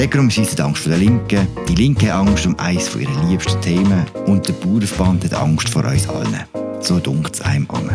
[0.00, 3.60] Die Ökonomie hat Angst vor der Linken, die Linke Angst um eines von ihren liebsten
[3.60, 6.40] Themen und der Bauernverband hat Angst vor uns allen.
[6.80, 7.90] So dunkt es einem an.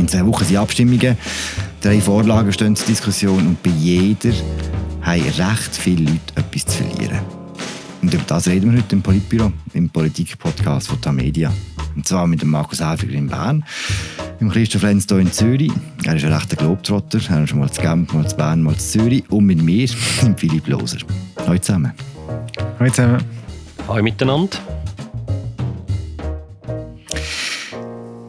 [0.00, 1.16] In zwei Wochen sind Abstimmungen,
[1.80, 4.32] drei Vorlagen stehen zur Diskussion und bei jeder
[5.02, 7.20] haben recht viele Leute etwas zu verlieren.
[8.02, 11.52] Und über das reden wir heute im Politbüro, im Politik-Podcast von Tamedia.
[11.94, 13.64] Und zwar mit dem Markus Häfiger in Bern,
[14.40, 15.72] mit Christoph Lenz hier in Zürich.
[16.04, 17.20] Er ist ein rechter Globetrotter.
[17.28, 19.24] Er ist schon mal zu Genf, mal zu Bern, mal zu Zürich.
[19.30, 19.88] Und mit mir,
[20.22, 20.98] dem Philipp Loser.
[21.46, 21.92] Hallo zusammen.
[22.78, 23.24] Hallo zusammen.
[23.86, 24.58] Hallo miteinander.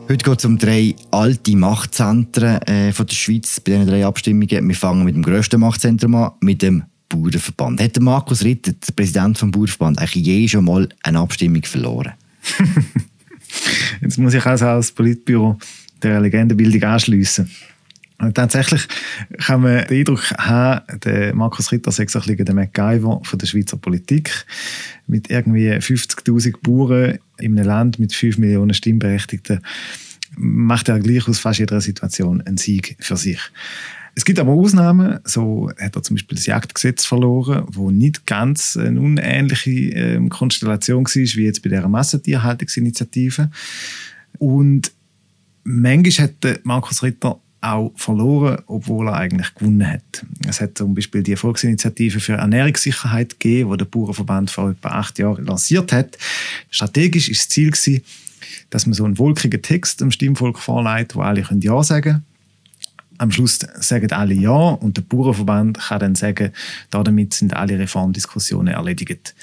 [0.08, 4.67] Heute geht es um drei alte Machtzentren äh, von der Schweiz bei diesen drei Abstimmungen.
[4.67, 7.81] Wir fangen mit dem grössten Machtzentrum an, mit dem Bauernverband.
[7.81, 12.14] Hat der Markus Ritter, der Präsident des Bauernverband, eigentlich je schon mal eine Abstimmung verloren?
[14.02, 15.58] Jetzt muss ich also als Politbüro
[16.05, 17.50] der Legendenbildung anschliessen.
[18.34, 18.88] tatsächlich
[19.40, 23.48] kann man den Eindruck haben, der Markus Ritter sei so ein der MacGyver von der
[23.48, 24.45] Schweizer Politik.
[25.08, 29.59] Mit irgendwie 50.000 Bauern in einem Land mit 5 Millionen Stimmberechtigten
[30.38, 33.39] macht er gleich aus fast jeder Situation einen Sieg für sich.
[34.17, 38.78] Es gibt aber Ausnahmen, so hat er zum Beispiel das Jagdgesetz verloren, wo nicht ganz
[38.78, 43.52] eine unähnliche äh, Konstellation war, wie jetzt bei der Massentierhaltungsinitiative.
[44.38, 44.94] Und
[45.66, 50.25] manchmal hat Markus Ritter auch verloren, obwohl er eigentlich gewonnen hat.
[50.47, 55.17] Es hat zum Beispiel die Volksinitiative für Ernährungssicherheit gegeben, die der Bauernverband vor etwa acht
[55.17, 56.17] Jahren lanciert hat.
[56.69, 58.03] Strategisch ist das Ziel gewesen,
[58.69, 62.25] dass man so einen wolkigen Text dem Stimmvolk vorlegt, wo alle Ja sagen können.
[63.17, 66.52] Am Schluss sagen alle Ja und der Bauernverband kann dann sagen,
[66.91, 69.33] damit sind alle Reformdiskussionen erledigt.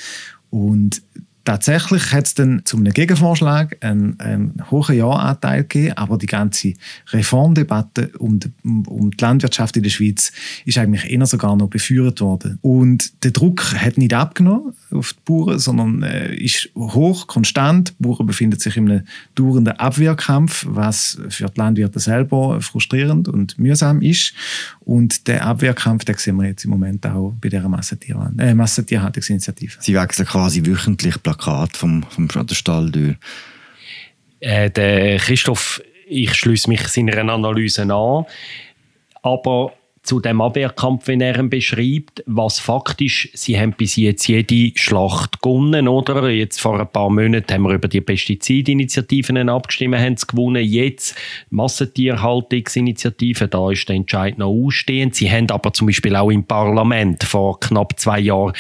[0.51, 1.03] Und
[1.45, 6.75] Tatsächlich hat es dann zu einem Gegenvorschlag einen, einen hohen Ja-Anteil gegeben, aber die ganze
[7.11, 10.31] Reformdebatte um die, um die Landwirtschaft in der Schweiz
[10.65, 12.59] ist eigentlich eher sogar noch befeuert worden.
[12.63, 17.95] Und der Druck hat nicht abgenommen auf die Bauern, sondern äh, ist hoch, konstant.
[17.99, 23.59] Die Bauern befinden sich in einem dauernden Abwehrkampf, was für die Landwirte selber frustrierend und
[23.59, 24.35] mühsam ist.
[24.85, 29.77] Und der Abwehrkampf, den sehen wir jetzt im Moment auch bei dieser Massentier äh, Massentierhaltungsinitiative.
[29.81, 33.17] Sie wechseln quasi wöchentlich Plakat vom, vom Stall durch.
[34.41, 38.27] Äh, der Christoph, ich schließe mich seiner Analyse an,
[39.23, 39.73] aber
[40.03, 45.41] zu dem Abwehrkampf, wenn er ihn beschreibt, was faktisch, sie haben bis jetzt jede Schlacht
[45.41, 46.29] gewonnen, oder?
[46.29, 50.65] Jetzt vor ein paar Monaten haben wir über die Pestizidinitiativen abgestimmt, haben sie gewonnen.
[50.65, 51.15] Jetzt
[51.51, 55.15] Massentierhaltungsinitiative, da ist der Entscheid noch ausstehend.
[55.15, 58.55] Sie haben aber zum Beispiel auch im Parlament vor knapp zwei Jahren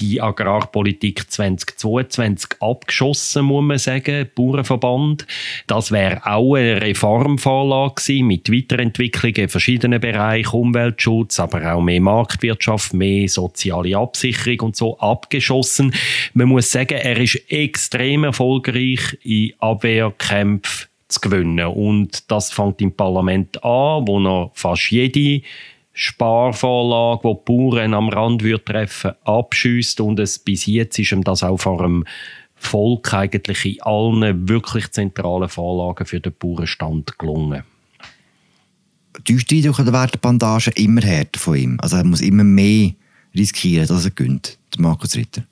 [0.00, 5.24] die Agrarpolitik 2022 abgeschossen, muss man sagen, Bauernverband.
[5.68, 11.80] Das wäre auch eine Reformvorlage gewesen, mit Weiterentwicklungen in verschiedenen Bereichen, Umwelt Umweltschutz, aber auch
[11.80, 15.94] mehr Marktwirtschaft, mehr soziale Absicherung und so abgeschossen.
[16.34, 21.66] Man muss sagen, er ist extrem erfolgreich in Abwehrkämpfen zu gewinnen.
[21.66, 25.44] Und das fängt im Parlament an, wo er fast jede
[25.92, 31.24] Sparvorlage, die die Bauern am Rand wird treffen, abschießt und es bis jetzt ist ihm
[31.24, 32.04] das auch vor dem
[32.54, 37.64] Volk eigentlich in allen wirklich zentralen Vorlagen für den Bauernstand gelungen
[39.24, 41.78] täuscht Eindruck, oder werden die Bandagen immer härter von ihm?
[41.80, 42.92] Also er muss immer mehr
[43.34, 45.42] riskieren, dass er gönnt, Markus Ritter.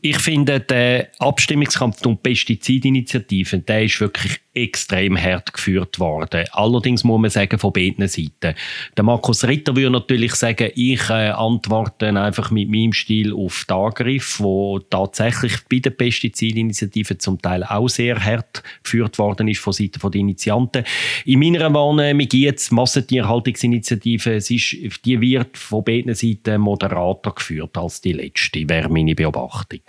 [0.00, 6.44] Ich finde, der Abstimmungskampf um Pestizidinitiativen, der ist wirklich extrem hart geführt worden.
[6.52, 8.54] Allerdings muss man sagen, von beiden Seiten.
[8.96, 13.76] Der Markus Ritter würde natürlich sagen, ich äh, antworte einfach mit meinem Stil auf den
[13.76, 19.72] Angriff, wo tatsächlich bei der Pestizidinitiative zum Teil auch sehr hart geführt worden ist von
[19.72, 20.84] Seiten der Initianten.
[21.24, 28.00] In meiner Wahrnehmung jetzt Massentierhaltungsinitiative, es ist, die wird von beiden Seiten moderater geführt als
[28.00, 29.80] die letzte, wäre meine Beobachtung.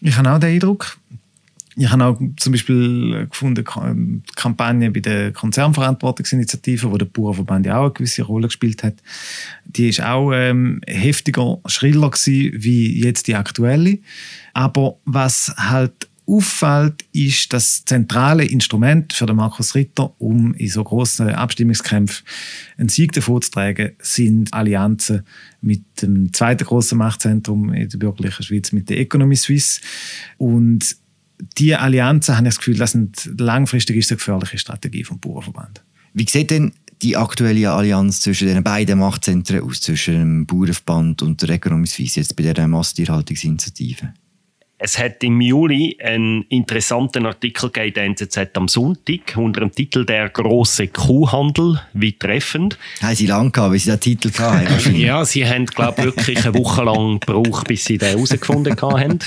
[0.00, 0.98] Ich habe auch den Eindruck,
[1.76, 7.78] ich habe auch zum Beispiel gefunden, die Kampagne bei der Konzernverantwortungsinitiative, wo der Bauernverband ja
[7.78, 8.94] auch eine gewisse Rolle gespielt hat,
[9.64, 13.98] die ist auch ähm, heftiger, schriller gewesen, wie jetzt die aktuelle.
[14.52, 20.82] Aber was halt auffällt, ist das zentrale Instrument für den Markus Ritter, um in so
[20.82, 22.24] grossen Abstimmungskämpfen
[22.78, 25.22] einen Sieg davonzutragen, sind Allianzen
[25.60, 29.80] mit dem zweiten großen Machtzentrum in der bürgerlichen Schweiz, mit der Economy Suisse.
[30.38, 30.96] Und
[31.58, 35.82] die Allianzen, habe ich das Gefühl, das sind langfristig ist eine gefährliche Strategie vom Bauernverband.
[36.12, 41.42] Wie sieht denn die aktuelle Allianz zwischen den beiden Machtzentren aus, zwischen dem Bauernverband und
[41.42, 44.14] der Economy Suisse, jetzt bei der Masstierhaltungsinitiative?
[44.76, 50.04] Es hat im Juli einen interessanten Artikel gegeben, der NZZ am Sonntag, unter dem Titel
[50.04, 52.76] «Der große Kuhhandel, wie treffend».
[53.00, 54.94] Haben Sie lange gehabt, wie Sie den Titel hatten?
[54.96, 59.20] ja, Sie haben, glaube ich, wirklich eine Woche lang gebraucht, bis Sie den herausgefunden haben.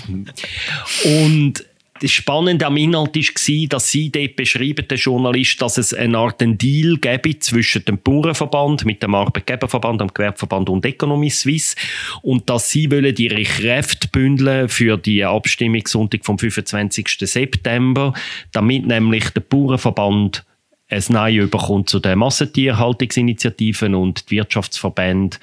[1.05, 1.65] Und
[2.01, 6.41] das Spannende am Inhalt war, dass sie dort beschreiben, der Journalist, dass es eine Art
[6.41, 11.75] Deal gäbe zwischen dem Bauernverband, mit dem Arbeitgeberverband, dem Gewerbeverband und Economy Suisse
[12.21, 17.07] und dass sie wollen ihre Kräfte bündeln für die Abstimmung Sonntag vom 25.
[17.19, 18.13] September,
[18.51, 20.45] damit nämlich der Bauernverband
[20.89, 25.37] ein Nein bekommt zu den Massentierhaltungsinitiativen und die Wirtschaftsverbände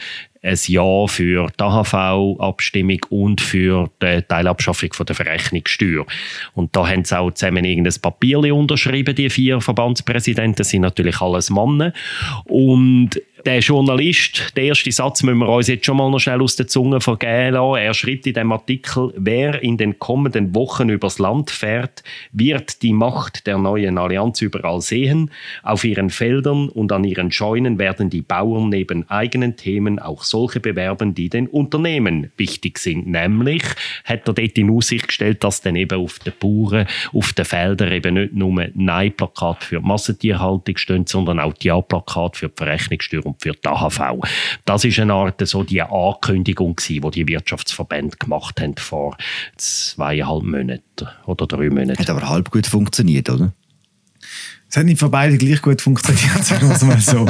[0.45, 6.07] ein Ja für die AHV-Abstimmung und für die Teilabschaffung der Verrechnungssteuer.
[6.55, 11.21] Und da haben sie auch zusammen irgendein Papier unterschrieben, die vier Verbandspräsidenten, das sind natürlich
[11.21, 11.93] alles Männer.
[12.45, 16.57] Und der Journalist, der erste Satz müssen wir uns jetzt schon mal noch schnell aus
[16.57, 17.77] der Zunge vergehen lassen.
[17.77, 22.03] Er schreibt in dem Artikel, wer in den kommenden Wochen übers Land fährt,
[22.33, 25.31] wird die Macht der neuen Allianz überall sehen.
[25.63, 30.61] Auf ihren Feldern und an ihren Scheunen werden die Bauern neben eigenen Themen auch solche
[30.61, 33.07] bewerben, die den Unternehmen wichtig sind.
[33.07, 33.63] Nämlich
[34.05, 37.93] hat er dort in Aussicht gestellt, dass dann eben auf den Bauern, auf den Feldern
[37.93, 43.43] eben nicht nur Nein-Plakat für die Massentierhaltung stehen, sondern auch Ja-Plakat für die Verrechnungssteuer und
[43.43, 44.01] für die AHV.
[44.65, 49.17] Das ist eine Art so die Ankündigung gewesen, die die Wirtschaftsverbände gemacht haben vor
[49.57, 51.99] zweieinhalb Monaten oder drei Monaten.
[51.99, 53.53] Hat aber halb gut funktioniert, oder?
[54.69, 57.29] Es hat nicht für beide gleich gut funktioniert, sagen wir es mal so.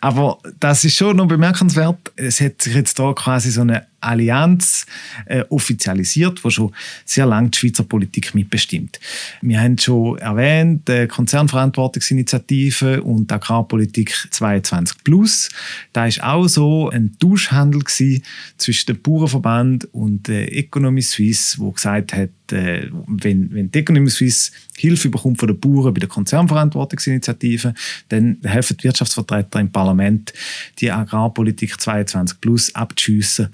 [0.00, 1.98] Aber das ist schon noch bemerkenswert.
[2.16, 4.86] Es hat sich jetzt da quasi so eine Allianz
[5.26, 6.74] äh, offizialisiert, wo schon
[7.04, 9.00] sehr lange die Schweizer Politik mitbestimmt.
[9.42, 15.48] Wir haben schon erwähnt, die Konzernverantwortungsinitiative und Agrarpolitik 22 Plus.
[15.92, 22.12] Da ist auch so ein Tauschhandel zwischen dem Bauernverband und der Economy Suisse, wo gesagt
[22.12, 27.74] hat, äh, wenn, wenn die Economy Suisse Hilfe bekommt von den Bauern bei der Konzernverantwortungsinitiative,
[28.08, 30.32] dann helfen die Wirtschaftsvertreter im Parlament,
[30.78, 33.48] die Agrarpolitik 22 Plus abzuschiessen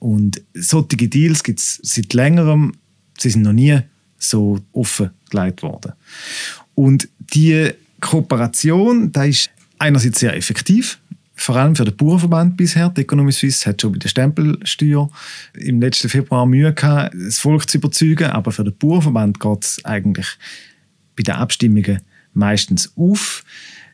[0.00, 2.72] und solche Deals gibt es seit längerem,
[3.18, 3.78] sie sind noch nie
[4.18, 5.92] so offen gelegt worden.
[6.74, 7.70] Und die
[8.00, 10.98] Kooperation, da ist einerseits sehr effektiv,
[11.34, 12.88] vor allem für den Bauernverband bisher.
[12.90, 15.10] Die Economy Suisse hat schon bei der Stempelsteuer
[15.54, 19.84] im letzten Februar Mühe gehabt, das Volk zu überzeugen, aber für den Bauernverband geht es
[19.84, 20.26] eigentlich
[21.16, 22.00] bei den Abstimmungen
[22.32, 23.44] meistens auf.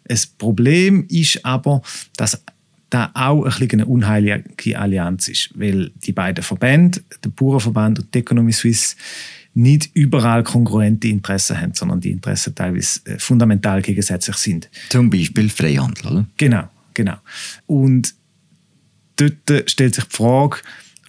[0.04, 1.82] Das Problem ist aber,
[2.16, 2.42] dass
[2.90, 8.14] da auch ein bisschen eine unheilige Allianz ist, weil die beiden Verbände, der Bauernverband und
[8.14, 8.96] die Economy Suisse,
[9.54, 14.68] nicht überall konkurrente Interessen haben, sondern die Interessen teilweise äh, fundamental gegensätzlich sind.
[14.90, 16.26] Zum Beispiel Freihandel, oder?
[16.36, 17.16] Genau, genau.
[17.64, 18.14] Und
[19.16, 20.58] dort stellt sich die Frage,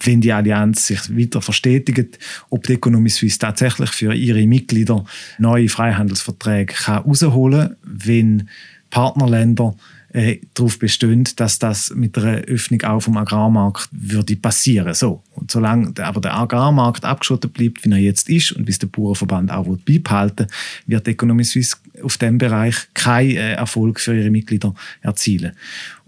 [0.03, 2.19] wenn die Allianz sich weiter verstetigt,
[2.49, 5.03] ob die Economy Suisse tatsächlich für ihre Mitglieder
[5.39, 8.49] neue Freihandelsverträge herausholen kann, wenn
[8.89, 9.75] Partnerländer
[10.17, 14.95] äh, darauf bestehen, dass das mit einer Öffnung auch vom Agrarmarkt würde passieren.
[14.95, 15.21] So.
[15.35, 19.51] Und solange aber der Agrarmarkt abgeschottet bleibt, wie er jetzt ist und bis der Bauernverband
[19.51, 20.47] auch beibehalten
[20.87, 25.51] wird die Economy Suisse auf dem Bereich keinen äh, Erfolg für ihre Mitglieder erzielen.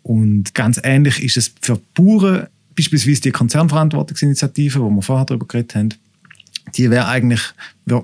[0.02, 5.76] Und ganz ähnlich ist es für Bauern, beispielsweise die Konzernverantwortungsinitiative, wo wir vorher darüber geredet
[5.76, 5.90] haben,
[6.76, 7.42] die wäre eigentlich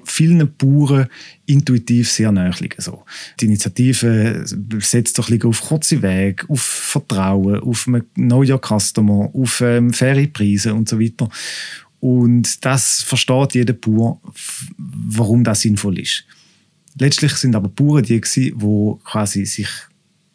[0.06, 1.08] vielen Bauern
[1.46, 3.04] intuitiv sehr nahe So.
[3.40, 4.46] Die Initiative
[4.80, 10.74] setzt doch auf kurze Wege, auf Vertrauen, auf Know Your Customer, auf ähm, faire Preise
[10.74, 11.30] und so weiter.
[12.00, 14.20] Und das versteht jeder Bauer,
[14.78, 16.26] warum das sinnvoll ist.
[16.98, 18.54] Letztlich sind aber Bauern die, die
[19.04, 19.70] quasi sich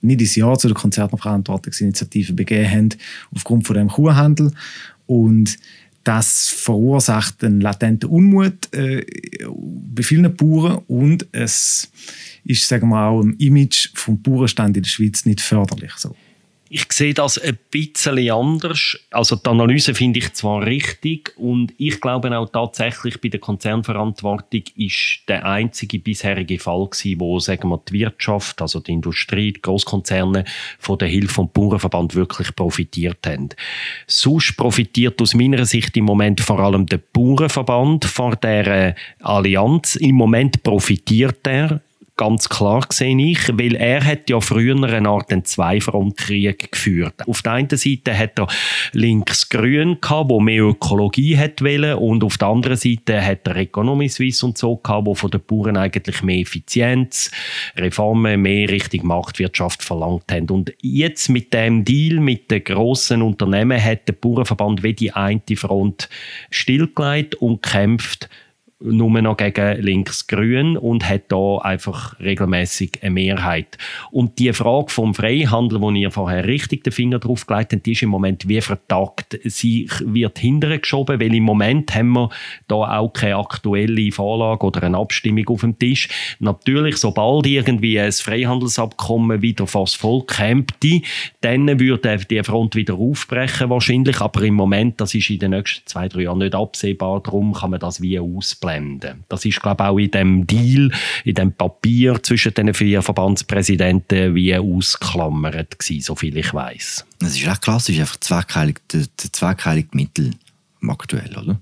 [0.02, 2.88] nicht ins Jahr zu der Konzernverantwortungsinitiative begeben haben,
[3.34, 4.52] aufgrund von dem Kuhhandel.
[5.06, 5.58] Und
[6.10, 9.06] das verursacht einen latenten Unmut äh,
[9.46, 11.88] bei vielen Bauern und es
[12.42, 15.92] ist, sagen wir auch, im Image vom Bauernstand in der Schweiz nicht förderlich.
[15.98, 16.16] So.
[16.72, 18.96] Ich sehe das ein bisschen anders.
[19.10, 24.62] Also die Analyse finde ich zwar richtig und ich glaube auch tatsächlich bei der Konzernverantwortung
[24.76, 29.60] ist der einzige bisherige Fall gewesen, wo sagen wir die Wirtschaft, also die Industrie, die
[29.60, 30.44] Großkonzerne
[30.78, 33.48] von der Hilfe vom Bauernverband wirklich profitiert haben.
[34.06, 39.96] Sonst profitiert aus meiner Sicht im Moment vor allem der Bauernverband von der Allianz.
[39.96, 41.80] Im Moment profitiert er
[42.20, 47.26] ganz klar gesehen ich, weil er hat ja früher eine Art einen Zweifrontkrieg geführt.
[47.26, 48.46] Auf der einen Seite hat er
[48.92, 54.10] links-grün gehabt, wo mehr Ökologie hat wollen, und auf der anderen Seite hat er Economy
[54.10, 57.30] Suisse und so gehabt, wo von den Bauern eigentlich mehr Effizienz,
[57.78, 60.50] Reformen, mehr Richtung Marktwirtschaft verlangt haben.
[60.50, 65.40] Und jetzt mit dem Deal mit den grossen Unternehmen hat der Bauernverband wie die eine
[65.54, 66.10] Front
[66.50, 68.28] stillgelegt und kämpft
[68.80, 73.76] nur noch gegen links-grün und hat da einfach regelmäßig eine Mehrheit.
[74.10, 77.92] Und die Frage vom Freihandel, wo ihr vorher richtig den Finger drauf gelegt habt, die
[77.92, 79.38] ist im Moment wie vertagt.
[79.44, 82.30] Sie wird hintergeschoben, weil im Moment haben wir
[82.68, 86.08] da auch keine aktuelle Vorlage oder eine Abstimmung auf dem Tisch.
[86.38, 91.02] Natürlich, sobald irgendwie ein Freihandelsabkommen wieder fast voll kämpfte,
[91.42, 95.86] dann würde die Front wieder aufbrechen wahrscheinlich, aber im Moment, das ist in den nächsten
[95.86, 99.24] zwei, drei Jahren nicht absehbar, darum kann man das wie ausblenden ausblenden.
[99.28, 100.90] Das ist, glaube ich, auch in dem Deal,
[101.24, 107.06] in dem Papier zwischen den vier Verbandspräsidenten wie ausklammert gewesen, soviel ich weiß.
[107.18, 110.30] Das ist recht klassisch, einfach zweckheiligte, zweckheiligte Mittel
[110.86, 111.60] aktuell, oder?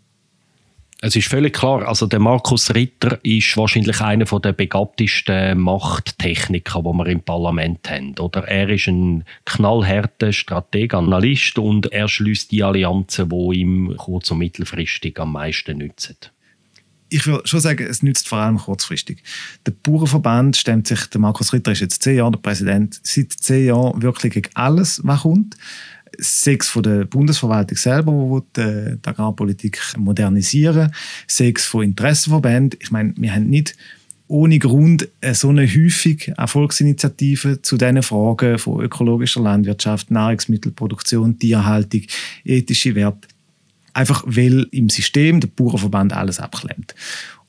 [1.01, 6.93] Es ist völlig klar, also der Markus Ritter ist wahrscheinlich einer der begabtesten Machttechniker, die
[6.93, 8.19] wir im Parlament haben.
[8.19, 14.33] Oder er ist ein knallharter Strateg, Analyst und er schließt die Allianzen, die ihm kurz-
[14.33, 16.17] und mittelfristig am meisten nützen
[17.09, 19.23] ich würde schon sagen, es nützt vor allem kurzfristig.
[19.67, 23.67] Der Bauernverband stemmt sich, der Markus Ritter ist jetzt zehn Jahre der Präsident, seit zehn
[23.67, 25.57] Jahren wirklich gegen alles, was kommt.
[26.19, 30.93] Sechs von der Bundesverwaltung selber, die äh, die Agrarpolitik modernisieren,
[31.27, 32.79] sechs von Interessenverbänden.
[32.83, 33.77] Ich meine, wir haben nicht
[34.27, 42.03] ohne Grund so eine häufige Erfolgsinitiative zu diesen Fragen von ökologischer Landwirtschaft, Nahrungsmittelproduktion, Tierhaltung,
[42.45, 43.29] ethische Werte
[43.99, 46.95] einfach weil im System der Bauernverband alles abklemmt.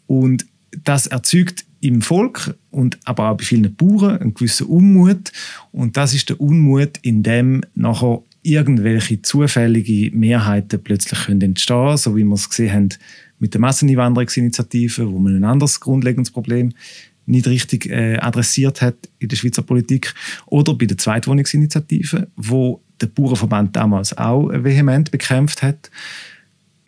[0.08, 0.48] Und
[0.84, 5.32] das erzeugt im Volk und aber auch bei vielen Bauern einen gewissen Unmut.
[5.72, 12.15] Und das ist der Unmut, in dem nachher irgendwelche zufällige Mehrheiten plötzlich können entstehen so
[12.15, 12.89] wie wir es gesehen haben
[13.38, 16.74] mit der Masseneinwanderungsinitiative, wo man ein anderes grundlegendes Problem
[17.25, 20.15] nicht richtig äh, adressiert hat in der Schweizer Politik,
[20.48, 25.91] oder bei der Zweitwohnungsinitiative, wo der Bauernverband damals auch vehement bekämpft hat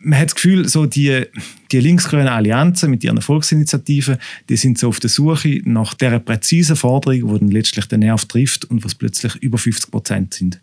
[0.02, 1.24] man hat das Gefühl, so die,
[1.70, 4.18] die linksgrünen Allianzen mit ihren Volksinitiativen,
[4.48, 8.24] die sind so auf der Suche nach der präzisen Forderung, die dann letztlich den Nerv
[8.24, 10.60] trifft und was plötzlich über 50 Prozent sind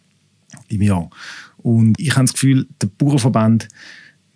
[0.68, 1.10] im Jahr.
[1.58, 3.68] Und ich habe das Gefühl, der Bauernverband,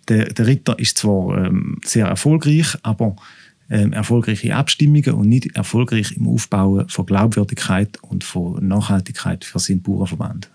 [0.08, 3.16] der, der Ritter ist zwar ähm, sehr erfolgreich, aber
[3.70, 9.82] ähm, erfolgreiche Abstimmungen und nicht erfolgreich im Aufbauen von Glaubwürdigkeit und von Nachhaltigkeit für seinen
[9.82, 10.50] Bauernverband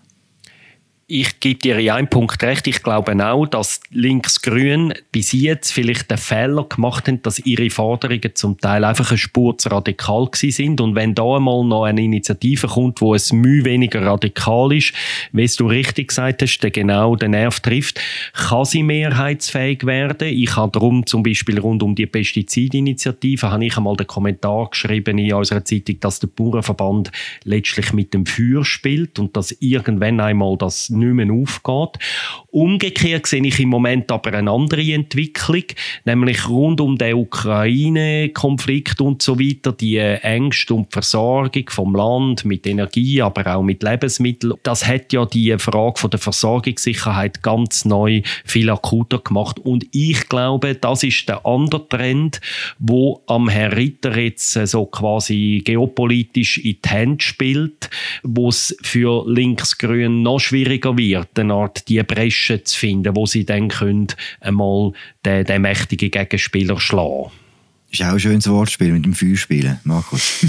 [1.12, 2.68] ich gebe dir in einem Punkt recht.
[2.68, 8.36] Ich glaube auch, dass Links-Grün bis jetzt vielleicht den Fehler gemacht haben, dass ihre Forderungen
[8.36, 10.82] zum Teil einfach eine Spur zu radikal gewesen sind.
[10.82, 14.94] Und wenn da einmal noch eine Initiative kommt, wo es Mühe weniger radikal ist,
[15.32, 18.00] wie du richtig gesagt hast, der genau den Nerv trifft,
[18.34, 20.28] kann sie mehrheitsfähig werden.
[20.28, 25.18] Ich habe darum zum Beispiel rund um die Pestizidinitiative, habe ich einmal den Kommentar geschrieben
[25.18, 27.12] in unserer Zeitung, dass der Bauernverband
[27.46, 32.04] letztlich mit dem Feuer spielt und dass irgendwann einmal das nicht mehr aufgeht.
[32.52, 35.64] Umgekehrt sehe ich im Moment aber eine andere Entwicklung,
[36.06, 42.46] nämlich rund um den Ukraine-Konflikt und so weiter, die Ängste um die Versorgung vom Land
[42.46, 44.56] mit Energie, aber auch mit Lebensmitteln.
[44.64, 50.76] Das hat ja die Frage der Versorgungssicherheit ganz neu viel akuter gemacht und ich glaube,
[50.76, 52.42] das ist der andere Trend,
[52.80, 57.90] wo am Herr Ritter jetzt so quasi geopolitisch in die Hände spielt,
[58.24, 63.26] wo es für Linksgrün noch schwieriger schwieriger wird, eine Art die Bresche zu finden, wo
[63.26, 64.08] sie dann können
[64.40, 64.94] einmal
[65.26, 67.32] den, den mächtigen Gegenspieler schlagen
[67.92, 70.22] ist auch ein schönes Wortspiel mit dem Feuerspielen, Markus.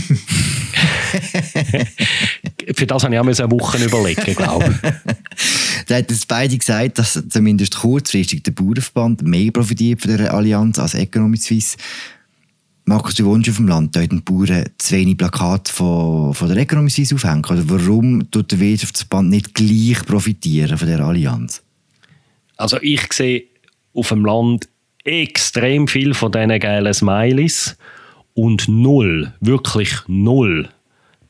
[2.75, 4.81] Für das habe ich auch eine Woche überlegen, glaube ich.
[5.87, 10.79] da hat es beide gesagt, dass zumindest kurzfristig der Bauernverband mehr profitiert von der Allianz
[10.79, 11.79] als Economy Suisse.
[12.91, 16.57] Markus, du wohnst auf dem Land, da den Bauern zu wenig Plakate von, von der
[16.57, 17.45] Economy Suisse aufhängen.
[17.45, 21.63] Oder warum tut der Wirtschaftsband nicht gleich profitieren von der Allianz?
[22.57, 23.45] Also ich sehe
[23.95, 24.69] auf dem Land
[25.05, 27.77] extrem viel von diesen geilen Smileys
[28.35, 30.69] und null, wirklich null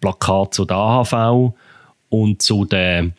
[0.01, 1.53] Plakate zu der AHV
[2.09, 3.13] und zu den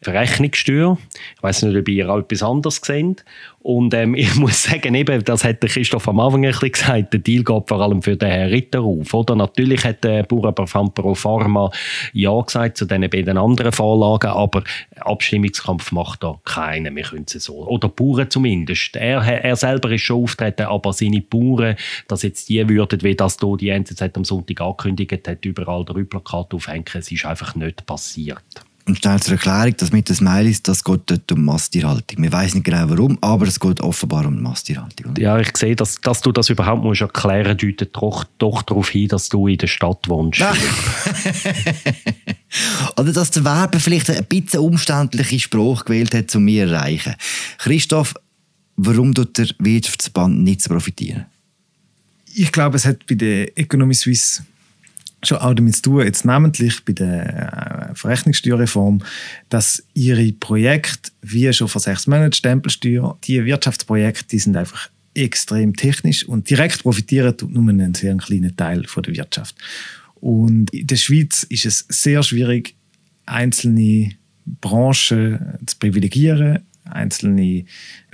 [0.00, 0.96] Verrechnungssteuer.
[1.36, 3.24] Ich weiß nicht, ob ihr auch etwas anderes seht.
[3.60, 7.12] Und ähm, ich muss sagen, eben, das hat der Christoph am Anfang ein bisschen gesagt,
[7.12, 9.12] der Deal geht vor allem für den Herrn Ritter auf.
[9.12, 9.34] Oder?
[9.34, 11.70] Natürlich hat der Bauernverband Pro Pharma
[12.12, 14.62] Ja gesagt zu den beiden anderen Vorlagen, aber
[15.00, 16.94] Abstimmungskampf macht da keiner.
[16.94, 17.66] Wir können es so.
[17.66, 18.94] Oder Bauern zumindest.
[18.96, 21.76] Er, er selber ist schon auftreten, aber seine Bauern,
[22.06, 25.94] dass jetzt die würden, wie das hier die NZZ am Sonntag angekündigt hat, überall der
[26.04, 28.67] Plakate aufhängen, es ist einfach nicht passiert.
[28.88, 32.22] Und schnell zur Erklärung, das mit den Smileys, das geht dort um Masttierhaltung.
[32.22, 35.14] Wir wissen nicht genau warum, aber es geht offenbar um Masttierhaltung.
[35.18, 39.08] Ja, ich sehe, dass, dass du das überhaupt musst erklären deutet doch, doch darauf hin,
[39.08, 40.40] dass du in der Stadt wohnst.
[42.96, 47.14] Oder dass der Werber vielleicht ein bisschen umständliche Sprache gewählt hat, um mich zu erreichen.
[47.58, 48.14] Christoph,
[48.76, 51.26] warum tut der Wirtschaftsband nicht zu profitieren?
[52.34, 54.44] Ich glaube, es hat bei der Economy Suisse
[55.24, 59.02] schon auch damit zu tun, jetzt namentlich bei der äh, Verrechnungssteuerreform,
[59.48, 65.74] dass ihre Projekte, wie schon vor sechs Monaten Stempelsteuer, die Wirtschaftsprojekte, die sind einfach extrem
[65.74, 69.56] technisch und direkt profitieren tut nur einen sehr kleinen Teil von der Wirtschaft.
[70.20, 72.76] Und in der Schweiz ist es sehr schwierig,
[73.26, 74.12] einzelne
[74.60, 77.64] Branchen zu privilegieren, einzelne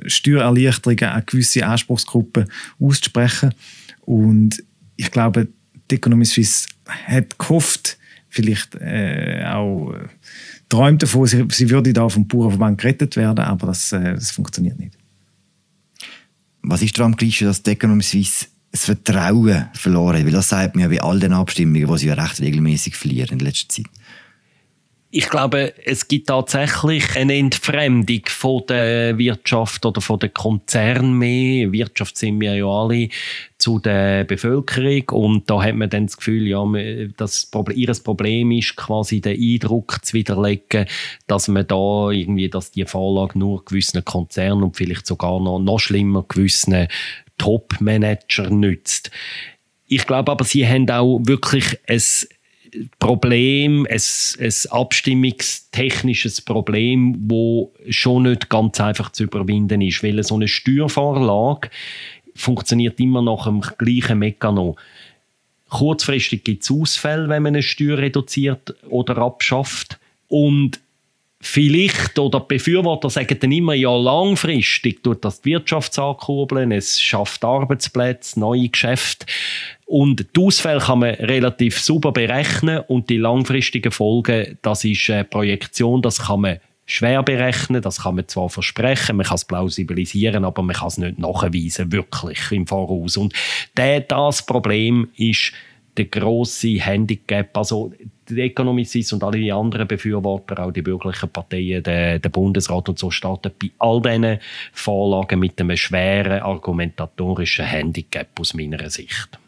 [0.07, 2.47] Steuererleichterungen an gewisse Anspruchsgruppen
[2.81, 3.55] auszusprechen.
[4.03, 4.63] Und
[4.97, 5.49] ich glaube,
[5.91, 7.99] die Economy Suisse hat gehofft,
[8.29, 10.09] vielleicht äh, auch äh,
[10.69, 14.79] träumt davon, sie, sie würde da vom Bauernverband gerettet werden, aber das, äh, das funktioniert
[14.79, 14.99] nicht.
[16.63, 20.25] Was ist daran geschehen, dass die Economy Suisse das Vertrauen verloren hat?
[20.25, 23.39] Weil das sagt man ja bei all den Abstimmungen, die sie ja recht regelmäßig verlieren
[23.39, 23.87] in letzter Zeit.
[25.17, 31.71] Ich glaube, es gibt tatsächlich eine Entfremdung von der Wirtschaft oder von den Konzernen mehr.
[31.71, 33.11] Wirtschaft sind wir ja alle
[33.57, 36.65] zu der Bevölkerung und da hat man dann das Gefühl, ja,
[37.17, 40.87] das Problem, ihr Problem ist quasi den Eindruck zu widerlegen,
[41.29, 45.79] dass man da irgendwie, dass die Vorlage nur gewissen Konzernen und vielleicht sogar noch, noch
[45.79, 46.89] schlimmer gewissen
[47.39, 49.13] Top-Manager nützt.
[49.87, 52.03] Ich glaube aber, sie haben auch wirklich ein
[52.99, 54.01] Problem, ein,
[54.41, 61.71] ein abstimmungstechnisches Problem, wo schon nicht ganz einfach zu überwinden ist, weil so eine Steuervorlage
[62.35, 64.77] funktioniert immer nach dem gleichen Mechanismus.
[65.69, 69.99] Kurzfristig gibt es Ausfälle, wenn man eine Steuer reduziert oder abschafft.
[70.29, 70.81] Und
[71.47, 77.01] vielleicht, oder die Befürworter sagen dann immer, ja, langfristig tut das die Wirtschaft ankurbeln, es
[77.01, 79.27] schafft Arbeitsplätze, neue Geschäfte.
[79.87, 85.25] Und die Ausfälle kann man relativ super berechnen und die langfristigen Folgen, das ist eine
[85.25, 90.45] Projektion, das kann man schwer berechnen, das kann man zwar versprechen, man kann es plausibilisieren,
[90.45, 93.17] aber man kann es nicht nachweisen, wirklich im Voraus.
[93.17, 93.35] Und
[93.75, 95.53] das Problem ist
[95.97, 97.93] der grosse Handicap, also
[98.29, 103.11] die Economy und alle anderen Befürworter, auch die bürgerlichen Parteien, der, der Bundesrat und so,
[103.11, 104.39] starten bei all diesen
[104.73, 109.39] Vorlagen mit einem schweren argumentatorischen Handicap aus meiner Sicht.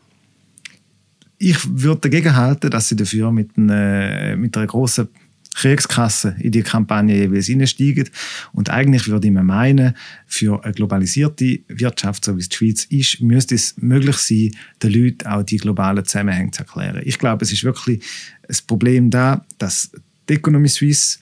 [1.39, 5.09] Ich würde dagegen halten, dass sie dafür mit, einer, mit einer großen
[5.57, 8.09] Kriegskasse in die Kampagne jeweils einsteigen.
[8.53, 12.85] Und eigentlich würde ich mir meinen, für eine globalisierte Wirtschaft, so wie es die Schweiz
[12.85, 14.51] ist, müsste es möglich sein,
[14.83, 17.01] den Leuten auch die globalen Zusammenhänge zu erklären.
[17.05, 18.03] Ich glaube, es ist wirklich
[18.49, 19.91] ein Problem da, dass
[20.29, 21.21] die Economy Suisse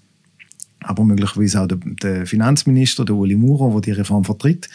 [0.84, 4.68] aber möglicherweise auch der, der Finanzminister, der Uli Maurer, der die Reform vertritt,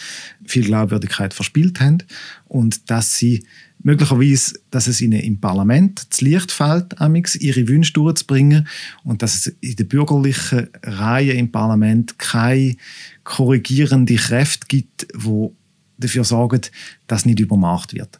[0.46, 2.00] viel Glaubwürdigkeit verspielt haben
[2.48, 3.44] und dass sie
[3.82, 8.68] möglicherweise, dass es ihnen im Parlament zu Licht fällt, amix, ihre Wünsche durchzubringen
[9.04, 12.76] und dass es in der bürgerlichen Reihe im Parlament keine
[13.24, 15.56] korrigierende Kräfte gibt, wo
[15.98, 16.62] dafür sorgen,
[17.08, 18.20] dass nicht übermacht wird.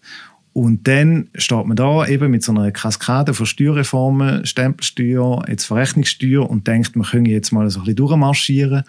[0.60, 6.50] Und dann steht man da eben mit so einer Kaskade von Steuerreformen, Stempelsteuer, jetzt Verrechnungssteuer
[6.50, 8.84] und denkt, man könne jetzt mal so ein bisschen durchmarschieren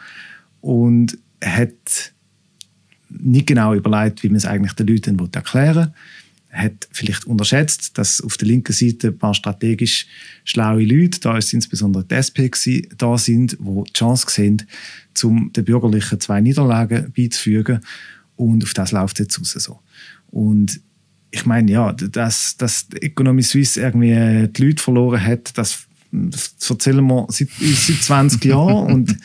[0.62, 2.12] und hat
[3.09, 5.92] nicht genau überlegt, wie man es eigentlich den Leuten erklären will
[6.52, 10.09] hat vielleicht unterschätzt, dass auf der linken Seite ein paar strategisch
[10.44, 12.50] schlaue Leute, da ist insbesondere die SP
[12.98, 14.66] da sind, die die Chance sehen,
[15.22, 17.78] um den Bürgerlichen zwei Niederlagen beizufügen.
[18.35, 19.78] Und auf das läuft jetzt raus so.
[20.33, 20.80] Und
[21.31, 26.55] ich meine, ja, dass, dass die Economy Suisse irgendwie die Leute verloren hat, das, das
[26.69, 28.87] erzählen wir seit, seit 20 Jahren.
[28.93, 29.16] Und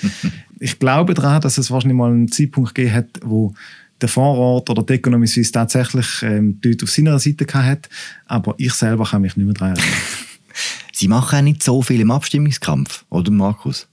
[0.60, 3.54] ich glaube daran, dass es wahrscheinlich mal einen Zeitpunkt gegeben hat, wo
[4.02, 7.90] der Vorrat oder die Economy Suisse tatsächlich ähm, dort auf seiner Seite hat.
[8.26, 9.94] Aber ich selber kann mich nicht mehr daran erinnern.
[10.92, 13.88] Sie machen auch nicht so viel im Abstimmungskampf, oder Markus?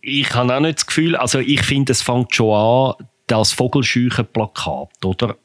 [0.00, 5.04] Ich habe auch nicht das Gefühl, also ich finde, es fängt schon an, das Vogelscheuchen-Plakat,
[5.04, 5.36] oder?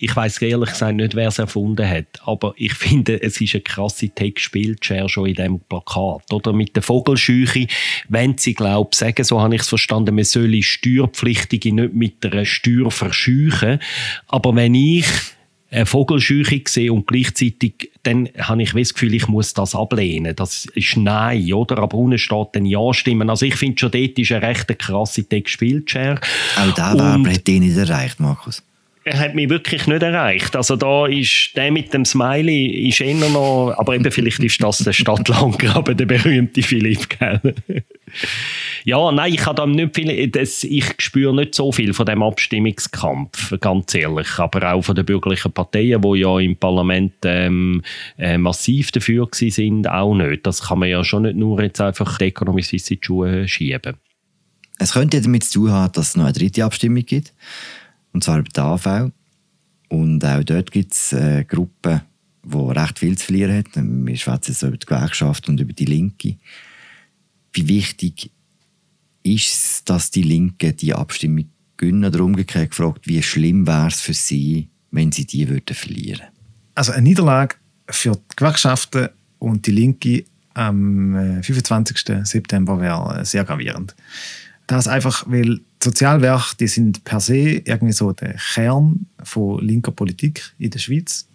[0.00, 3.62] Ich weiß ehrlich gesagt nicht, wer es erfunden hat, aber ich finde, es ist eine
[3.62, 6.32] krasse Textbildschere schon in diesem Plakat.
[6.32, 7.66] Oder mit der Vogelscheuche,
[8.08, 12.46] wenn sie, glaube sagen, so habe ich es verstanden, man solle Steuerpflichtige nicht mit einer
[12.46, 13.78] Steuer verscheuchen.
[14.26, 15.06] Aber wenn ich
[15.70, 20.34] eine Vogelscheuche sehe und gleichzeitig dann habe ich das Gefühl, ich muss das ablehnen.
[20.34, 21.78] Das ist Nein, oder?
[21.78, 23.28] Aber unten steht dann Ja stimmen.
[23.28, 26.18] Also ich finde schon, dort ist eine recht krasse Textbildschere.
[26.56, 26.74] Auch
[27.26, 28.62] hat den nicht erreicht, Markus
[29.10, 30.54] er hat mich wirklich nicht erreicht.
[30.54, 34.78] Also da ist der mit dem Smiley ist eher noch, aber eben vielleicht ist das
[34.78, 37.54] der Stadtlandgraben, der berühmte Philipp, gell?
[38.84, 43.58] ja, nein, ich habe nicht viel, das, ich spüre nicht so viel von dem Abstimmungskampf,
[43.60, 47.82] ganz ehrlich, aber auch von den bürgerlichen Parteien, die ja im Parlament ähm,
[48.16, 50.46] äh, massiv dafür sind, auch nicht.
[50.46, 53.48] Das kann man ja schon nicht nur jetzt einfach die Economy Suisse in die Schuhe
[53.48, 53.96] schieben.
[54.78, 57.32] Es könnte damit zu tun haben, dass es noch eine dritte Abstimmung gibt
[58.12, 59.12] und zwar über die AV.
[59.88, 62.02] Und auch dort gibt es äh, Gruppen,
[62.44, 64.06] die recht viel zu verlieren haben.
[64.06, 66.36] Wir schwätzen so über die Gewerkschaft und über die Linke.
[67.52, 68.30] Wie wichtig
[69.22, 71.46] ist es, dass die Linke die Abstimmung
[71.76, 72.04] gewinnen?
[72.04, 76.26] Oder umgekehrt gefragt, wie schlimm wäre es für sie, wenn sie die würden verlieren
[76.74, 77.56] Also eine Niederlage
[77.88, 82.08] für die Gewerkschaften und die Linke am 25.
[82.08, 83.94] Äh, September wäre sehr gravierend.
[84.66, 90.52] Das einfach, weil Sozialwerke, die sind per se irgendwie so der Kern von linker Politik
[90.58, 91.26] in der Schweiz.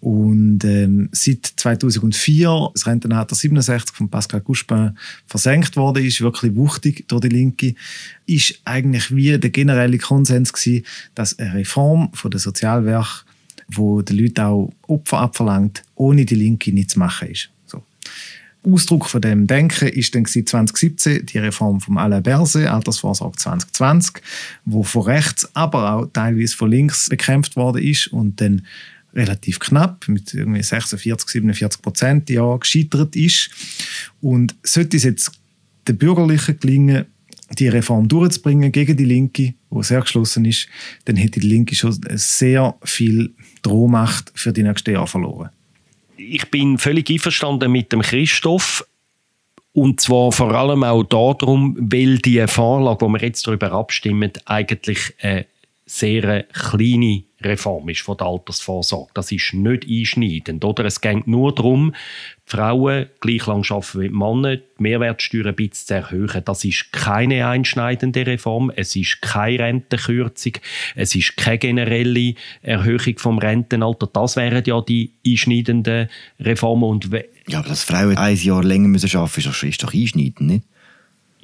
[0.00, 7.04] Und ähm, seit 2004 das Rentenalter 67 von Pascal Couchepin versenkt worden ist, wirklich wuchtig
[7.06, 7.74] durch die Linke,
[8.26, 13.24] ist eigentlich wie der generelle Konsens gewesen, dass eine Reform von der Sozialwerk,
[13.68, 17.50] wo den Leuten auch Opfer abverlangt, ohne die Linke nicht zu machen ist.
[18.64, 24.22] Ausdruck von dem Denken ist dann 2017 die Reform vom Alain Berset, Altersvorsorge 2020,
[24.64, 28.66] wo von rechts, aber auch teilweise von links bekämpft worden ist und dann
[29.14, 33.50] relativ knapp mit irgendwie 46, 47 Prozent ja gescheitert ist.
[34.20, 35.32] Und sollte es jetzt
[35.88, 37.06] den Bürgerlichen gelingen,
[37.58, 40.68] die Reform durchzubringen gegen die Linke, wo sehr geschlossen ist,
[41.04, 45.50] dann hätte die Linke schon sehr viel Drohmacht für die nächsten Jahre verloren
[46.30, 48.86] ich bin völlig einverstanden mit dem Christoph.
[49.74, 55.14] Und zwar vor allem auch darum, weil die Vorlage, wo wir jetzt darüber abstimmen, eigentlich
[55.20, 55.46] eine
[55.92, 59.10] sehr kleine Reform ist von der Altersvorsorge.
[59.12, 60.64] Das ist nicht einschneidend.
[60.64, 60.86] Oder?
[60.86, 61.94] Es geht nur darum,
[62.46, 66.42] Frauen gleich lang arbeiten wie Männer, die Mehrwertsteuer ein bisschen zu erhöhen.
[66.46, 70.54] Das ist keine einschneidende Reform, es ist keine Rentenkürzung,
[70.94, 74.06] es ist keine generelle Erhöhung vom Rentenalter.
[74.06, 76.08] Das wären ja die einschneidenden
[76.40, 76.84] Reformen.
[76.84, 77.10] Und
[77.48, 80.64] ja, aber dass Frauen ein Jahr länger arbeiten müssen, ist doch einschneidend, nicht?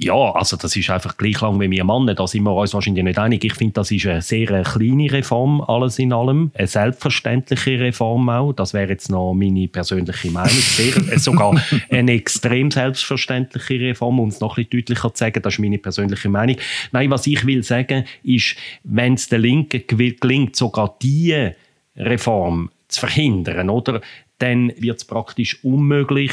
[0.00, 2.14] Ja, also das ist einfach gleich lang wie wir Männer.
[2.14, 3.42] Da sind wir uns wahrscheinlich nicht einig.
[3.42, 6.52] Ich finde, das ist eine sehr kleine Reform, alles in allem.
[6.54, 8.52] Eine selbstverständliche Reform auch.
[8.52, 10.52] Das wäre jetzt noch meine persönliche Meinung.
[10.52, 15.42] Sehr, äh, sogar eine extrem selbstverständliche Reform, um es noch ein bisschen deutlicher zu sagen.
[15.42, 16.56] Das ist meine persönliche Meinung.
[16.92, 21.56] Nein, was ich will sagen, ist, wenn es der Linken gelingt, sogar diese
[21.96, 24.00] Reform zu verhindern, oder?
[24.38, 26.32] Dann wird es praktisch unmöglich,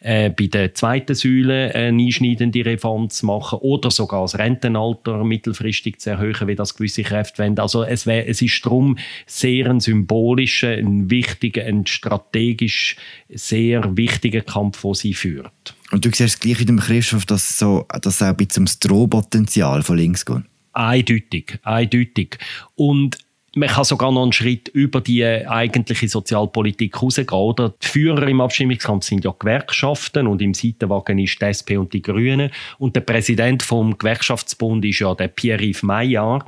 [0.00, 6.00] äh, bei der zweiten Säule eine einschneidende Reform zu machen oder sogar das Rentenalter mittelfristig
[6.00, 7.58] zu erhöhen, wie das gewisse Kräfte wollen.
[7.58, 12.96] Also es, wär, es ist darum sehr ein symbolischer, ein wichtiger, ein strategisch
[13.28, 15.74] sehr wichtiger Kampf, den sie führt.
[15.90, 19.82] Und du siehst gleich wie dem Christoph, dass, so, dass auch ein bisschen ums Drohpotenzial
[19.82, 20.42] von links geht?
[20.72, 22.38] Eindeutig, eindeutig.
[22.76, 23.18] Und
[23.56, 27.30] man kann sogar noch einen Schritt über die eigentliche Sozialpolitik rausgehen.
[27.30, 27.74] Oder?
[27.82, 32.02] Die Führer im Abstimmungskampf sind ja Gewerkschaften und im Seitenwagen ist die SP und die
[32.02, 32.50] Grünen.
[32.78, 36.44] Und der Präsident vom Gewerkschaftsbund ist ja der Pierre-Yves Maillard.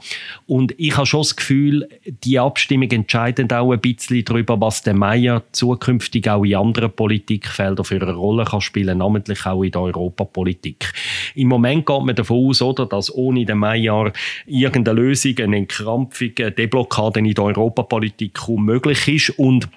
[0.46, 4.94] Und ich habe schon das Gefühl, die Abstimmung entscheidet auch ein bisschen darüber, was der
[4.94, 9.80] Maillard zukünftig auch in anderen Politikfeldern für eine Rolle kann spielen, namentlich auch in der
[9.80, 10.92] Europapolitik.
[11.34, 16.30] Im Moment geht man davon aus, oder, dass ohne den Maillard irgendeine Lösung, eine Entkrampfung,
[16.38, 19.38] eine Deblockierung Blockade in der Europapolitik kaum möglich ist.
[19.38, 19.68] Und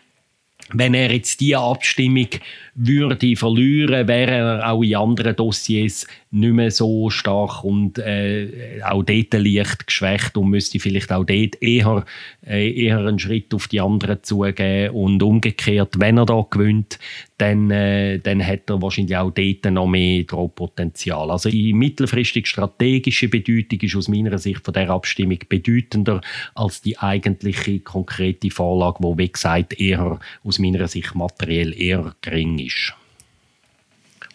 [0.73, 2.27] wenn er jetzt diese Abstimmung
[2.73, 9.03] würde verlieren, wäre er auch in anderen Dossiers nicht mehr so stark und äh, auch
[9.03, 12.05] dort leicht geschwächt und müsste vielleicht auch dort eher,
[12.45, 16.99] äh, eher einen Schritt auf die anderen zugehen und umgekehrt, wenn er da gewinnt,
[17.37, 21.31] dann, äh, dann hat er wahrscheinlich auch dort noch mehr Drohpotenzial.
[21.31, 26.21] Also die mittelfristig strategische Bedeutung ist aus meiner Sicht von der Abstimmung bedeutender
[26.53, 32.59] als die eigentliche konkrete Vorlage, wo wie gesagt eher aus meiner Sicht materiell eher gering
[32.59, 32.93] ist.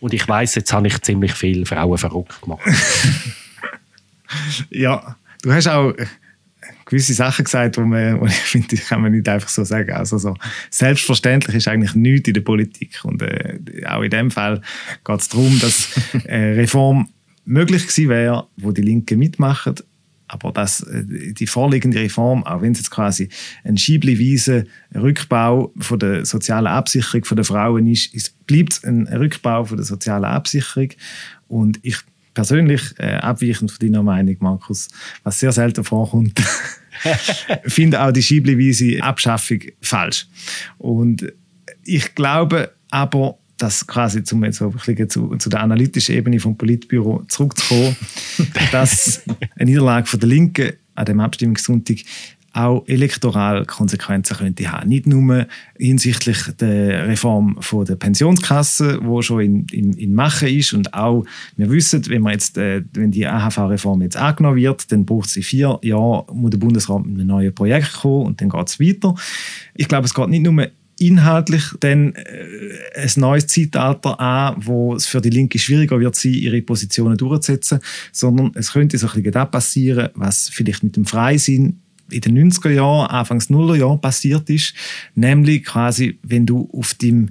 [0.00, 2.62] Und ich weiß, jetzt habe ich ziemlich viele Frauen verrückt gemacht.
[4.70, 5.92] ja, du hast auch
[6.90, 9.92] gewisse Sachen gesagt, wo, man, ich finde, die kann man nicht einfach so sagen.
[9.92, 10.36] Also so,
[10.70, 12.98] selbstverständlich ist eigentlich nichts in der Politik.
[13.04, 14.60] Und äh, auch in dem Fall
[15.04, 15.88] geht es darum, dass
[16.26, 17.08] eine Reform
[17.44, 19.76] möglich gewesen wäre, wo die Linken mitmachen,
[20.32, 23.28] aber dass äh, die vorliegende Reform, auch wenn es jetzt quasi
[23.64, 24.64] ein schiebliweise
[24.94, 30.24] Rückbau von der sozialen Absicherung der Frauen ist, es bleibt ein Rückbau von der sozialen
[30.24, 30.90] Absicherung.
[31.48, 31.96] Und ich
[32.32, 34.88] persönlich, äh, abweichend von deiner Meinung, Markus,
[35.24, 36.40] was sehr selten vorkommt,
[37.64, 40.28] finde auch die schiebliweise Abschaffung falsch.
[40.78, 41.32] Und
[41.84, 44.72] ich glaube aber, dass quasi zum jetzt so
[45.08, 47.96] zu, zu der analytischen Ebene vom Politbüro zurückzukommen,
[48.72, 49.22] dass
[49.56, 51.98] eine Niederlage von der Linken an dem Abstimmungssonntag
[52.52, 54.88] auch elektoral Konsequenzen könnte haben.
[54.88, 55.46] Nicht nur
[55.78, 61.24] hinsichtlich der Reform von der Pensionskasse, wo schon in, in, in Mache ist und auch,
[61.56, 65.42] wir wissen, wenn, wir jetzt, äh, wenn die AHV-Reform jetzt angenommen wird, dann braucht sie
[65.42, 69.14] vier Jahre, muss der Bundesrat mit einem neuen Projekt kommen und dann geht es weiter.
[69.74, 70.66] Ich glaube, es geht nicht nur
[71.00, 76.34] inhaltlich dann äh, ein neues Zeitalter an, wo es für die Linke schwieriger wird sein,
[76.34, 77.80] ihre Positionen durchzusetzen,
[78.12, 82.52] sondern es könnte so ein bisschen das passieren, was vielleicht mit dem Freisinn in den
[82.52, 84.74] 90er Jahren, Anfangs Nuller Jahren passiert ist,
[85.14, 87.30] nämlich quasi, wenn du auf dem,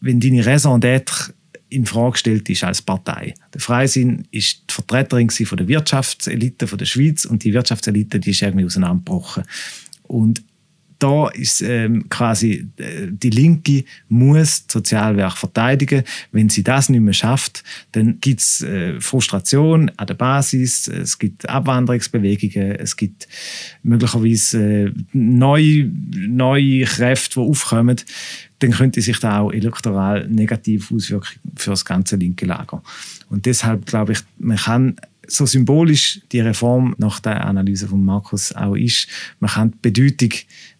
[0.00, 1.32] wenn deine Raison d'être
[1.68, 3.34] in Frage gestellt ist als Partei.
[3.52, 8.30] Der Freisinn ist die Vertreterin von der Wirtschaftselite von der Schweiz und die Wirtschaftselite die
[8.30, 9.44] ist irgendwie auseinandergebrochen.
[10.04, 10.42] Und
[10.98, 16.02] da ist ähm, quasi äh, die Linke muss Sozialwerk verteidigen.
[16.32, 21.18] Wenn sie das nicht mehr schafft, dann gibt es äh, Frustration an der Basis, es
[21.18, 23.28] gibt Abwanderungsbewegungen, es gibt
[23.82, 28.00] möglicherweise äh, neue, neue Kräfte, die aufkommen.
[28.58, 32.82] Dann könnte sich da auch elektoral negativ auswirken für das ganze linke Lager.
[33.30, 34.96] Und deshalb glaube ich, man kann
[35.28, 39.06] so symbolisch die Reform nach der Analyse von Markus auch ist,
[39.38, 40.30] man kann die Bedeutung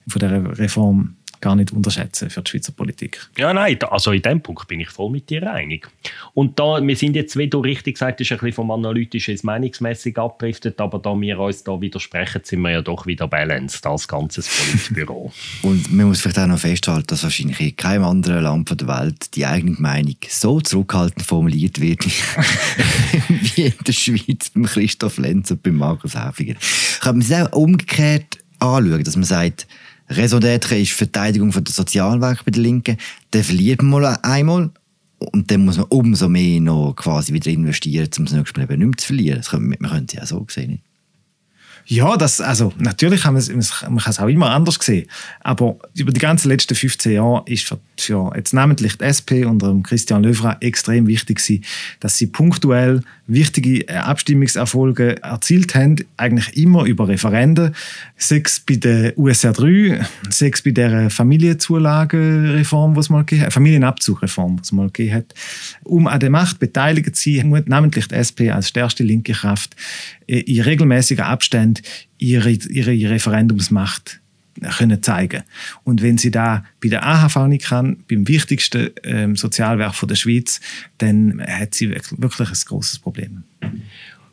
[0.09, 3.29] von der Reform gar nicht unterschätzen für die Schweizer Politik.
[3.37, 5.89] Ja, nein, also in dem Punkt bin ich voll mit dir einig.
[6.35, 9.45] Und da, wir sind jetzt, wie du richtig gesagt hast, ein bisschen vom Analytischen ins
[9.45, 14.09] Meinungsmäßig abgedriftet, aber da wir uns da widersprechen, sind wir ja doch wieder balanced als
[14.09, 15.33] ganzes Politbüro.
[15.63, 19.35] Und man muss vielleicht auch noch festhalten, dass wahrscheinlich in keinem anderen Land der Welt
[19.35, 25.63] die eigene Meinung so zurückhaltend formuliert wird, wie in der Schweiz beim Christoph Lenz und
[25.63, 26.55] beim Markus Häfiger.
[27.01, 29.67] Kann man es auch umgekehrt anschauen, dass man sagt,
[30.09, 32.97] Raison d'être ist Verteidigung von der Sozialwerk bei der Linken.
[33.31, 34.71] Dann verliert man mal einmal
[35.19, 38.79] und dann muss man umso mehr noch quasi wieder investieren, um das nächste Mal eben
[38.79, 39.39] nicht mehr zu verlieren.
[39.39, 40.81] Das können, man könnte es ja so sehen.
[41.91, 45.09] Ja, das, also, natürlich kann man, es, man kann es auch immer anders sehen.
[45.41, 49.75] Aber über die ganzen letzten 15 Jahre ist für, für jetzt namentlich die SP unter
[49.83, 51.65] Christian Löwra extrem wichtig gewesen,
[52.01, 57.75] dass sie punktuell wichtige äh, Abstimmungserfolge erzielt haben, eigentlich immer über Referenden.
[58.21, 64.89] Sechs bei der USR 3, sechs bei der Familienzulagenreform, was mal gegeben Familienabzugreform, was mal
[64.89, 65.35] gegeben hat.
[65.85, 69.77] Um an der Macht beteiligt zu sein, muss namentlich die SP als stärkste linke Kraft
[70.27, 71.83] äh, in regelmäßigen Abständen
[72.19, 74.21] ihre, ihre Referendumsmacht
[74.77, 75.43] können zeigen.
[75.85, 80.61] Und wenn sie da bei der AHV nicht kann, beim wichtigsten ähm, Sozialwerk der Schweiz,
[80.99, 83.45] dann hat sie wirklich ein großes Problem.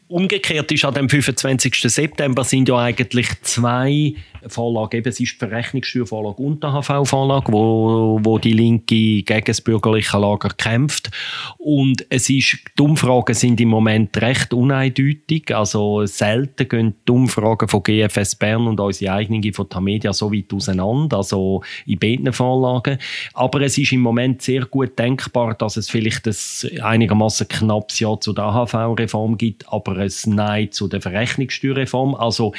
[0.08, 1.82] Umgekehrt ist an dem 25.
[1.82, 4.13] September sind ja eigentlich zwei
[4.47, 9.62] Vorlage, eben, es ist die Verrechnungssteuervorlage und die HV-Vorlage, wo, wo die Linke gegen das
[9.62, 11.12] bürgerliche Lager kämpft.
[11.58, 15.55] Und es ist, die Umfragen sind im Moment recht uneindeutig.
[15.55, 20.53] Also selten gehen die Umfragen von GFS Bern und unsere eigenen von Tamedia so weit
[20.53, 22.97] auseinander, also in beiden Vorlagen.
[23.34, 28.19] Aber es ist im Moment sehr gut denkbar, dass es vielleicht ein einigermaßen knappes Ja
[28.19, 32.15] zu der AHV-Reform gibt, aber ein Nein zu der Verrechnungssteuerreform.
[32.15, 32.53] Also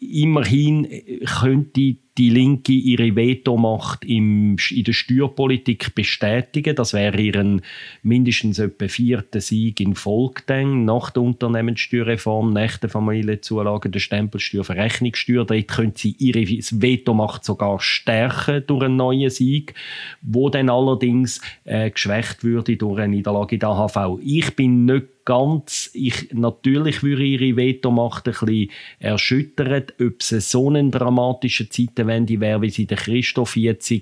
[0.00, 0.86] immerhin
[1.30, 6.74] könnte die Linke ihre Vetomacht im, in der Steuerpolitik bestätigen.
[6.74, 7.62] Das wäre ihren
[8.02, 15.44] mindestens etwa vierten Sieg in Folge nach der Unternehmenssteuerreform, nach der Familienzulage, der Stempelsteuer, Verrechnungssteuer.
[15.44, 19.74] Dort könnte sie ihre Vetomacht sogar stärken durch einen neuen Sieg,
[20.20, 24.18] wo dann allerdings äh, geschwächt würde durch eine Niederlage in der AHV.
[24.22, 30.68] Ich bin nicht ganz, ich, natürlich würde ihre Vetomacht ein bisschen erschüttern, ob es so
[30.68, 31.68] eine dramatische
[32.10, 33.92] Zeitenwende wäre, wie sie der Christoph jetzt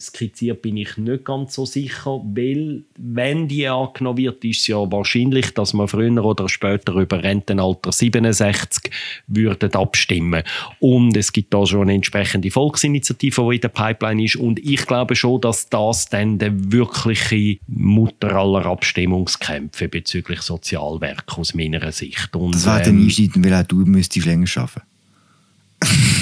[0.00, 4.76] skizziert, bin ich nicht ganz so sicher, weil, wenn die angenommen wird, ist es ja
[4.90, 8.92] wahrscheinlich, dass man früher oder später über Rentenalter 67
[9.26, 10.42] würden abstimmen.
[10.80, 14.86] Und es gibt da schon eine entsprechende Volksinitiative, die in der Pipeline ist und ich
[14.86, 22.34] glaube schon, dass das dann der wirkliche Mutter aller Abstimmungskämpfe bezüglich Sozialwerk aus meiner Sicht.
[22.36, 24.95] Und, das wäre ähm, dann einschneiden, weil auch du müsstest länger arbeiten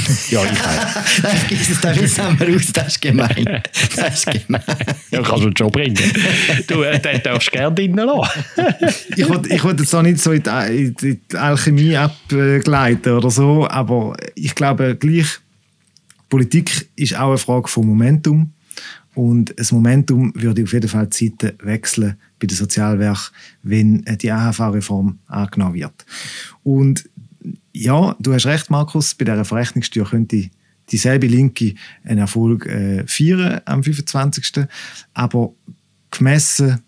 [0.31, 1.23] Ja, ich auch.
[1.23, 3.63] Nein, vergiss es, wir aus, das ist gemein.
[3.97, 4.63] Das ist gemein.
[5.11, 5.99] Ja, kannst du schon bringen.
[6.67, 8.45] Du, äh, den darfst du gerne drinnen lassen.
[9.17, 13.31] ich wollte ich wollt jetzt auch nicht so in die, in die Alchemie abgleiten oder
[13.31, 15.39] so, aber ich glaube gleich,
[16.29, 18.53] Politik ist auch eine Frage von Momentum.
[19.15, 24.33] Und das Momentum würde auf jeden Fall die Zeiten wechseln bei den Sozialwerken, wenn die
[24.33, 26.05] AHV-Reform angenommen wird.
[26.65, 27.09] Und
[27.73, 30.51] ja, du hast recht, Markus, bei dieser Verrechnungssteuer könnte
[30.91, 34.67] dieselbe Linke einen Erfolg äh, feiern am 25.
[35.15, 35.55] Aber
[36.11, 36.81] gemessen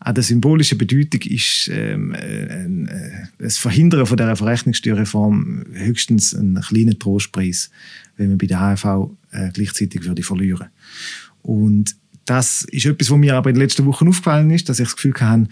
[0.00, 6.98] an der symbolischen Bedeutung ist ähm, äh, das Verhindern von dieser Verrechnungssteuerreform höchstens ein kleiner
[6.98, 7.70] Trostpreis,
[8.16, 10.68] wenn man bei der AHV äh, gleichzeitig würde verlieren.
[11.42, 14.86] Und das ist etwas, was mir aber in den letzten Wochen aufgefallen ist, dass ich
[14.86, 15.46] das Gefühl habe,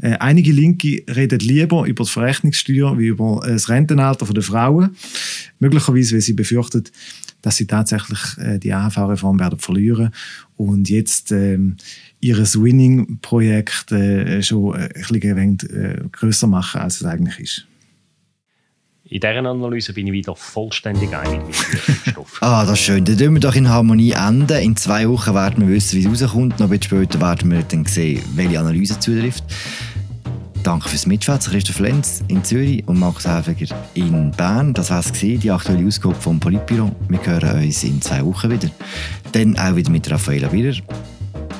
[0.00, 4.96] äh, einige Linke reden lieber über die Verrechnungssteuer wie über äh, das Rentenalter der Frauen.
[5.58, 6.84] Möglicherweise, weil sie befürchten,
[7.42, 10.12] dass sie tatsächlich äh, die AHV-Reform werden verlieren
[10.56, 11.76] und jetzt ähm,
[12.20, 17.67] ihr Winning-Projekt äh, schon ein bisschen äh, grösser machen, als es eigentlich ist.
[19.10, 22.38] In dieser Analyse bin ich wieder vollständig einig mit dem Stoff.
[22.42, 23.04] Ah, das ist schön.
[23.04, 24.58] Dann tun wir doch in Harmonie enden.
[24.58, 26.60] In zwei Wochen werden wir wissen, wie es rauskommt.
[26.60, 29.44] Noch ein bisschen später werden wir dann sehen, welche Analyse zutrifft.
[30.62, 34.74] Danke fürs Mitschwätzen, Christoph Lenz in Zürich und Markus Häfiger in Bern.
[34.74, 36.94] Das war es, die aktuelle Ausgabe vom Politbüro.
[37.08, 38.68] Wir hören uns in zwei Wochen wieder.
[39.32, 40.74] Dann auch wieder mit Raffaella Wieler.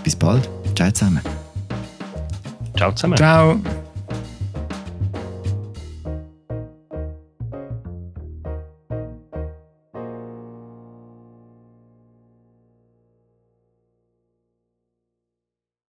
[0.04, 0.50] Bis bald.
[0.74, 1.22] Ciao zusammen.
[2.76, 3.16] Ciao zusammen.
[3.16, 3.58] Ciao.